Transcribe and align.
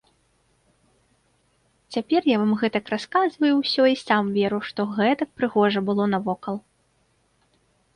Цяпер 1.97 2.21
я 2.35 2.41
вам 2.45 2.51
гэтак 2.63 2.85
расказваю 2.95 3.53
ўсё 3.61 3.83
і 3.93 4.03
сам 4.07 4.23
веру, 4.41 4.59
што 4.71 4.81
гэтак 4.99 5.29
прыгожа 5.41 5.79
было 5.93 6.03
навокал. 6.17 6.55